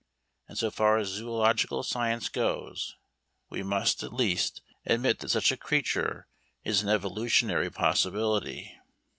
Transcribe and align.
And 0.47 0.57
so 0.57 0.71
far 0.71 0.97
as 0.97 1.09
zoological 1.09 1.83
science 1.83 2.27
goes 2.27 2.95
we 3.51 3.61
must, 3.61 4.01
at 4.01 4.11
least, 4.11 4.63
admit 4.83 5.19
that 5.19 5.29
such 5.29 5.51
a 5.51 5.57
creature 5.57 6.27
is 6.63 6.81
an 6.81 6.89
evolutionary 6.89 7.69
possibility. 7.69 8.75